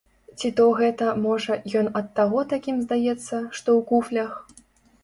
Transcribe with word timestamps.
Ці 0.37 0.49
то 0.59 0.63
гэта, 0.79 1.09
можа, 1.25 1.57
ён 1.83 1.91
ад 2.01 2.09
таго 2.21 2.39
такім 2.55 2.81
здаецца, 2.87 3.31
што 3.57 3.69
ў 3.79 3.81
куфлях?!. 3.95 4.31